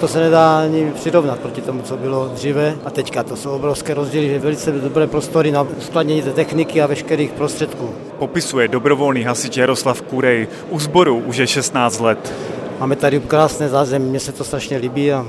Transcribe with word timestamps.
To 0.00 0.08
se 0.08 0.20
nedá 0.20 0.58
ani 0.58 0.92
přirovnat 0.94 1.38
proti 1.38 1.60
tomu, 1.60 1.82
co 1.82 1.96
bylo 1.96 2.28
dříve 2.28 2.76
a 2.84 2.90
teďka. 2.90 3.22
To 3.22 3.36
jsou 3.36 3.50
obrovské 3.50 3.94
rozdíly, 3.94 4.38
velice 4.38 4.72
dobré 4.72 5.06
prostory 5.06 5.50
na 5.50 5.66
skladnění 5.78 6.22
té 6.22 6.30
techniky 6.32 6.82
a 6.82 6.86
veškerých 6.86 7.32
prostředků. 7.32 7.90
Popisuje 8.18 8.68
dobrovolný 8.68 9.22
hasič 9.22 9.56
Jaroslav 9.56 10.02
Kurej. 10.02 10.48
U 10.70 10.78
sboru 10.78 11.16
už 11.16 11.36
je 11.36 11.46
16 11.46 12.00
let. 12.00 12.32
Máme 12.80 12.96
tady 12.96 13.20
krásné 13.20 13.68
zázemí, 13.68 14.10
mně 14.10 14.20
se 14.20 14.32
to 14.32 14.44
strašně 14.44 14.76
líbí 14.76 15.12
a 15.12 15.26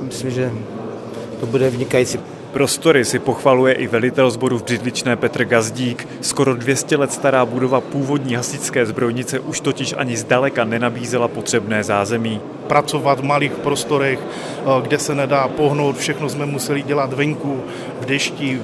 myslím, 0.00 0.30
že 0.30 0.52
to 1.40 1.46
bude 1.46 1.70
vynikající. 1.70 2.18
Prostory 2.52 3.04
si 3.04 3.18
pochvaluje 3.18 3.74
i 3.74 3.86
velitel 3.86 4.30
sboru 4.30 4.58
v 4.58 4.64
Břidličné 4.64 5.16
Petr 5.16 5.44
Gazdík. 5.44 6.08
Skoro 6.20 6.54
200 6.54 6.96
let 6.96 7.12
stará 7.12 7.46
budova 7.46 7.80
původní 7.80 8.34
hasičské 8.34 8.86
zbrojnice 8.86 9.40
už 9.40 9.60
totiž 9.60 9.94
ani 9.98 10.16
zdaleka 10.16 10.64
nenabízela 10.64 11.28
potřebné 11.28 11.84
zázemí. 11.84 12.40
Pracovat 12.66 13.20
v 13.20 13.24
malých 13.24 13.52
prostorech, 13.52 14.20
eh, 14.20 14.82
kde 14.82 14.98
se 14.98 15.14
nedá 15.14 15.48
pohnout, 15.48 15.96
všechno 15.96 16.28
jsme 16.28 16.46
museli 16.46 16.82
dělat 16.82 17.12
venku, 17.12 17.60
v 18.00 18.04
dešti, 18.04 18.60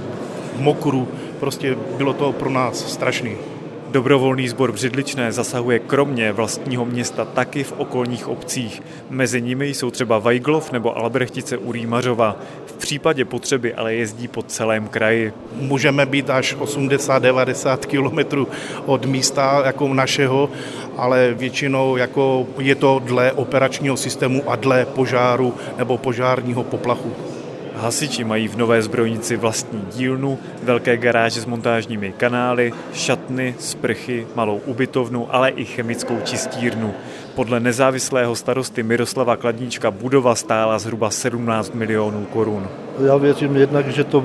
v 0.56 0.60
mokru. 0.60 1.08
Prostě 1.40 1.76
bylo 1.96 2.12
to 2.12 2.32
pro 2.32 2.50
nás 2.50 2.92
strašný. 2.92 3.53
Dobrovolný 3.94 4.48
sbor 4.48 4.72
Břidličné 4.72 5.32
zasahuje 5.32 5.78
kromě 5.78 6.32
vlastního 6.32 6.84
města 6.84 7.24
taky 7.24 7.64
v 7.64 7.72
okolních 7.76 8.28
obcích. 8.28 8.82
Mezi 9.10 9.42
nimi 9.42 9.66
jsou 9.68 9.90
třeba 9.90 10.18
Vajglov 10.18 10.72
nebo 10.72 10.98
Albrechtice 10.98 11.58
u 11.58 11.72
Rýmařova. 11.72 12.36
V 12.66 12.72
případě 12.72 13.24
potřeby 13.24 13.74
ale 13.74 13.94
jezdí 13.94 14.28
po 14.28 14.42
celém 14.42 14.88
kraji. 14.88 15.32
Můžeme 15.52 16.06
být 16.06 16.30
až 16.30 16.56
80-90 16.56 17.78
kilometrů 17.78 18.48
od 18.86 19.04
místa 19.06 19.62
jako 19.66 19.94
našeho, 19.94 20.50
ale 20.96 21.34
většinou 21.34 21.96
jako 21.96 22.46
je 22.58 22.74
to 22.74 23.02
dle 23.04 23.32
operačního 23.32 23.96
systému 23.96 24.50
a 24.50 24.56
dle 24.56 24.86
požáru 24.86 25.54
nebo 25.78 25.98
požárního 25.98 26.64
poplachu. 26.64 27.33
Hasiči 27.74 28.24
mají 28.24 28.48
v 28.48 28.56
Nové 28.56 28.82
zbrojnici 28.82 29.36
vlastní 29.36 29.82
dílnu, 29.96 30.38
velké 30.62 30.96
garáže 30.96 31.40
s 31.40 31.46
montážními 31.46 32.12
kanály, 32.16 32.72
šatny, 32.92 33.54
sprchy, 33.58 34.26
malou 34.34 34.60
ubytovnu, 34.66 35.34
ale 35.34 35.50
i 35.50 35.64
chemickou 35.64 36.18
čistírnu. 36.24 36.94
Podle 37.34 37.60
nezávislého 37.60 38.36
starosty 38.36 38.82
Miroslava 38.82 39.36
Kladníčka 39.36 39.90
budova 39.90 40.34
stála 40.34 40.78
zhruba 40.78 41.10
17 41.10 41.74
milionů 41.74 42.24
korun. 42.24 42.68
Já 43.06 43.16
věřím 43.16 43.56
jednak, 43.56 43.88
že 43.88 44.04
to 44.04 44.24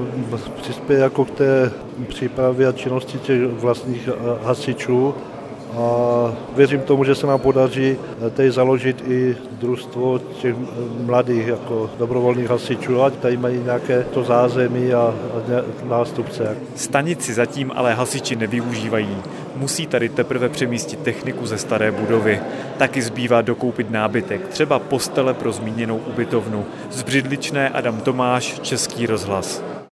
přispěje 0.61 0.99
jako 1.01 1.25
k 1.25 1.31
té 1.31 1.71
přípravě 2.07 2.67
a 2.67 2.71
činnosti 2.71 3.17
těch 3.17 3.41
vlastních 3.41 4.09
hasičů 4.43 5.15
a 5.77 6.33
věřím 6.55 6.81
tomu, 6.81 7.03
že 7.03 7.15
se 7.15 7.27
nám 7.27 7.39
podaří 7.39 7.97
tady 8.33 8.51
založit 8.51 9.03
i 9.07 9.37
družstvo 9.51 10.19
těch 10.19 10.55
mladých 11.05 11.47
jako 11.47 11.89
dobrovolných 11.97 12.49
hasičů, 12.49 13.01
ať 13.01 13.13
tady 13.13 13.37
mají 13.37 13.63
nějaké 13.63 14.03
to 14.03 14.23
zázemí 14.23 14.93
a, 14.93 14.99
a 14.99 15.15
nástupce. 15.89 16.57
Stanici 16.75 17.33
zatím 17.33 17.71
ale 17.75 17.93
hasiči 17.93 18.35
nevyužívají. 18.35 19.17
Musí 19.55 19.87
tady 19.87 20.09
teprve 20.09 20.49
přemístit 20.49 20.99
techniku 20.99 21.45
ze 21.45 21.57
staré 21.57 21.91
budovy. 21.91 22.39
Taky 22.77 23.01
zbývá 23.01 23.41
dokoupit 23.41 23.91
nábytek, 23.91 24.47
třeba 24.47 24.79
postele 24.79 25.33
pro 25.33 25.51
zmíněnou 25.51 25.97
ubytovnu. 25.97 26.65
Zbřidličné 26.91 27.69
Adam 27.69 28.01
Tomáš, 28.01 28.59
Český 28.59 29.05
rozhlas. 29.05 29.63